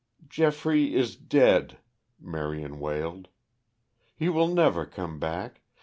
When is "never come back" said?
4.47-5.61